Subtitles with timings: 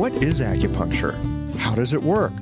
[0.00, 1.12] What is acupuncture?
[1.56, 2.32] How does it work?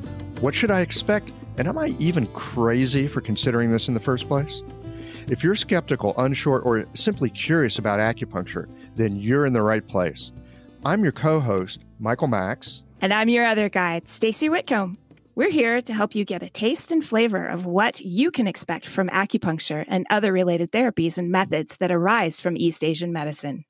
[0.40, 1.32] What should I expect?
[1.56, 4.62] And am I even crazy for considering this in the first place?
[5.28, 10.30] If you're skeptical, unsure, or simply curious about acupuncture, then you're in the right place.
[10.84, 12.84] I'm your co host, Michael Max.
[13.00, 14.96] And I'm your other guide, Stacy Whitcomb.
[15.34, 18.86] We're here to help you get a taste and flavor of what you can expect
[18.86, 23.64] from acupuncture and other related therapies and methods that arise from East Asian medicine.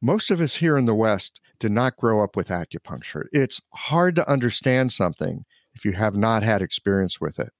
[0.00, 3.24] Most of us here in the West did not grow up with acupuncture.
[3.32, 5.44] It's hard to understand something
[5.74, 7.52] if you have not had experience with it.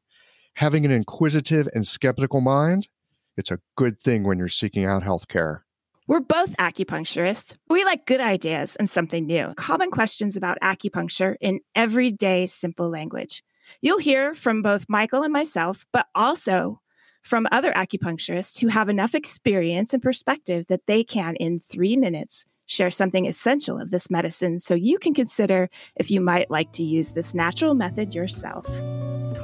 [0.54, 2.88] Having an inquisitive and skeptical mind
[3.36, 5.64] it's a good thing when you're seeking out health care.
[6.06, 7.54] We're both acupuncturists.
[7.68, 9.54] We like good ideas and something new.
[9.56, 13.42] Common questions about acupuncture in everyday simple language.
[13.80, 16.80] You'll hear from both Michael and myself, but also
[17.22, 22.44] from other acupuncturists who have enough experience and perspective that they can, in three minutes,
[22.66, 26.82] share something essential of this medicine so you can consider if you might like to
[26.82, 28.66] use this natural method yourself.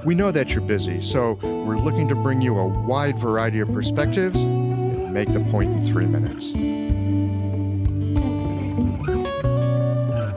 [0.04, 3.72] We know that you're busy, so we're looking to bring you a wide variety of
[3.72, 6.54] perspectives and make the point in three minutes.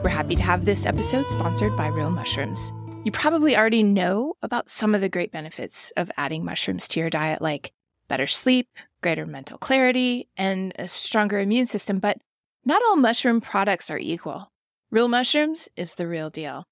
[0.02, 2.72] We're happy to have this episode sponsored by Real Mushrooms.
[3.04, 7.08] You probably already know about some of the great benefits of adding mushrooms to your
[7.10, 7.72] diet, like
[8.08, 8.68] better sleep,
[9.02, 12.18] greater mental clarity, and a stronger immune system, but
[12.64, 14.50] not all mushroom products are equal.
[14.90, 16.64] Real mushrooms is the real deal.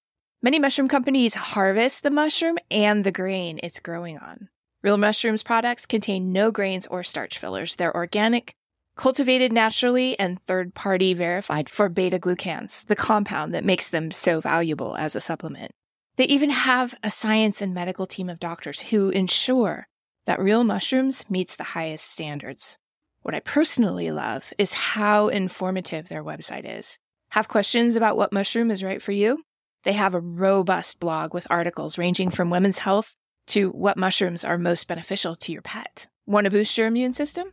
[0.43, 4.49] Many mushroom companies harvest the mushroom and the grain it's growing on.
[4.83, 7.77] Real mushrooms products contain no grains or starch fillers.
[7.77, 8.55] They're organic,
[8.97, 14.41] cultivated naturally, and third party verified for beta glucans, the compound that makes them so
[14.41, 15.71] valuable as a supplement.
[16.17, 19.87] They even have a science and medical team of doctors who ensure
[20.27, 22.79] that real mushrooms meets the highest standards.
[23.23, 26.99] What I personally love is how informative their website is.
[27.31, 29.45] Have questions about what mushroom is right for you?
[29.85, 33.15] They have a robust blog with articles ranging from women's health
[33.49, 36.09] to what mushrooms are most beneficial to your pet.
[36.27, 37.53] Want to boost your immune system?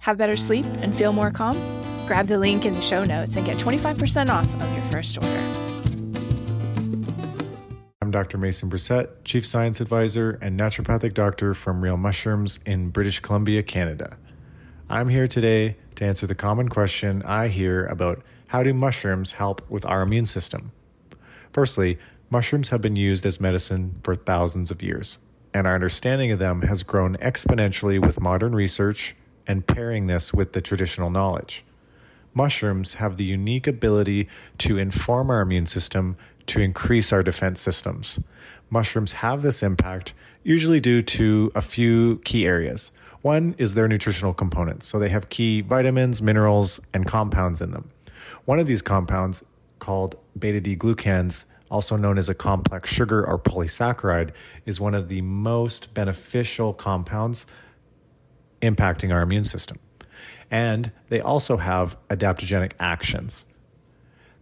[0.00, 1.56] Have better sleep and feel more calm?
[2.06, 5.52] Grab the link in the show notes and get 25% off of your first order.
[8.02, 8.36] I'm Dr.
[8.36, 14.18] Mason Brissett, Chief Science Advisor and naturopathic doctor from Real Mushrooms in British Columbia, Canada.
[14.88, 19.68] I'm here today to answer the common question I hear about how do mushrooms help
[19.68, 20.70] with our immune system?
[21.52, 21.98] Firstly,
[22.30, 25.18] mushrooms have been used as medicine for thousands of years,
[25.52, 30.52] and our understanding of them has grown exponentially with modern research and pairing this with
[30.52, 31.64] the traditional knowledge.
[32.32, 36.16] Mushrooms have the unique ability to inform our immune system
[36.46, 38.20] to increase our defense systems.
[38.70, 40.14] Mushrooms have this impact
[40.44, 42.92] usually due to a few key areas.
[43.22, 44.86] One is their nutritional components.
[44.86, 47.88] So they have key vitamins, minerals, and compounds in them.
[48.44, 49.44] One of these compounds
[49.78, 54.30] called beta D glucans, also known as a complex sugar or polysaccharide,
[54.64, 57.46] is one of the most beneficial compounds
[58.62, 59.78] impacting our immune system.
[60.50, 63.44] And they also have adaptogenic actions.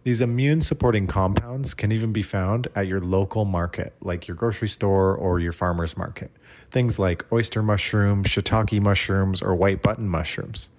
[0.05, 4.67] These immune supporting compounds can even be found at your local market, like your grocery
[4.67, 6.29] store or your farmer's market.
[6.69, 10.69] Things like oyster mushrooms, shiitake mushrooms, or white button mushrooms.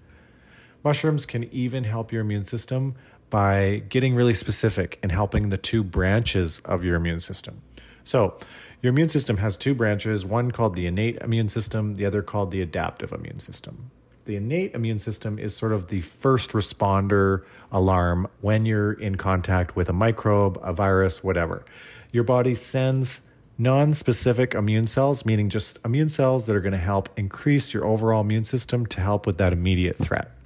[0.84, 2.94] Mushrooms can even help your immune system
[3.28, 7.62] by getting really specific and helping the two branches of your immune system.
[8.04, 8.38] So,
[8.81, 12.53] your immune system has two branches, one called the innate immune system, the other called
[12.53, 13.91] the adaptive immune system.
[14.26, 19.75] The innate immune system is sort of the first responder alarm when you're in contact
[19.75, 21.64] with a microbe, a virus, whatever.
[22.12, 23.22] Your body sends
[23.56, 27.86] non specific immune cells, meaning just immune cells that are going to help increase your
[27.86, 30.36] overall immune system to help with that immediate threat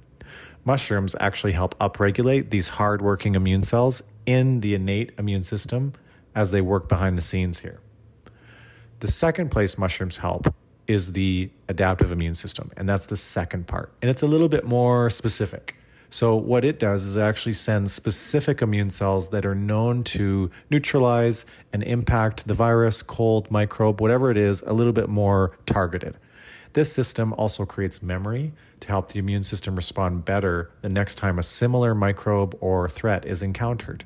[0.65, 5.93] mushrooms actually help upregulate these hardworking immune cells in the innate immune system
[6.35, 7.79] as they work behind the scenes here.
[8.99, 10.53] The second place mushrooms help
[10.91, 13.91] is the adaptive immune system, and that's the second part.
[14.01, 15.75] And it's a little bit more specific.
[16.09, 20.51] So, what it does is it actually sends specific immune cells that are known to
[20.69, 26.17] neutralize and impact the virus, cold, microbe, whatever it is, a little bit more targeted.
[26.73, 28.51] This system also creates memory
[28.81, 33.25] to help the immune system respond better the next time a similar microbe or threat
[33.25, 34.03] is encountered.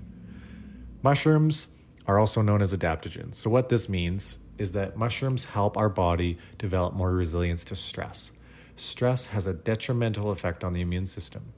[1.01, 1.67] Mushrooms
[2.07, 3.35] are also known as adaptogens.
[3.35, 8.31] So, what this means is that mushrooms help our body develop more resilience to stress.
[8.75, 11.53] Stress has a detrimental effect on the immune system.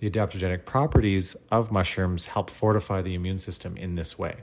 [0.00, 4.42] The adaptogenic properties of mushrooms help fortify the immune system in this way.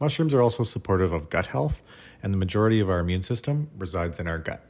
[0.00, 1.82] Mushrooms are also supportive of gut health,
[2.22, 4.64] and the majority of our immune system resides in our gut.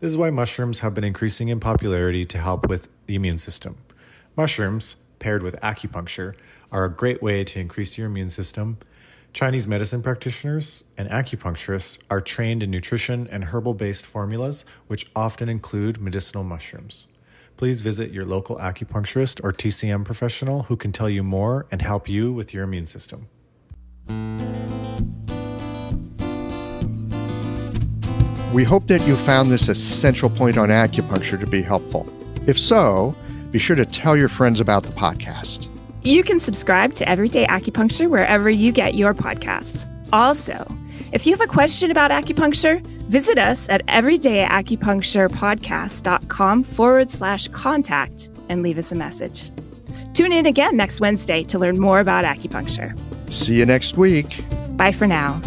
[0.00, 3.76] This is why mushrooms have been increasing in popularity to help with the immune system.
[4.36, 6.34] Mushrooms paired with acupuncture
[6.70, 8.78] are a great way to increase your immune system.
[9.32, 15.48] Chinese medicine practitioners and acupuncturists are trained in nutrition and herbal based formulas, which often
[15.48, 17.06] include medicinal mushrooms.
[17.56, 22.08] Please visit your local acupuncturist or TCM professional who can tell you more and help
[22.08, 23.28] you with your immune system.
[28.52, 32.08] We hope that you found this essential point on acupuncture to be helpful.
[32.46, 33.14] If so,
[33.50, 35.66] be sure to tell your friends about the podcast.
[36.02, 39.86] You can subscribe to Everyday Acupuncture wherever you get your podcasts.
[40.12, 40.66] Also,
[41.12, 48.62] if you have a question about acupuncture, visit us at everydayacupuncturepodcast.com forward slash contact and
[48.62, 49.50] leave us a message.
[50.14, 52.98] Tune in again next Wednesday to learn more about acupuncture.
[53.30, 54.44] See you next week.
[54.76, 55.40] Bye for now.